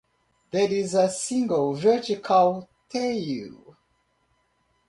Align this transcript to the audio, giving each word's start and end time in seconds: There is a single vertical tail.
There 0.49 0.67
is 0.67 0.95
a 0.95 1.11
single 1.11 1.75
vertical 1.75 2.67
tail. 2.89 3.77